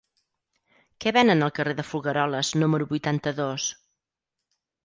Què 1.05 1.13
venen 1.17 1.47
al 1.47 1.53
carrer 1.59 1.75
de 1.81 1.85
Folgueroles 1.89 2.51
número 2.63 2.91
vuitanta-dos? 2.95 3.71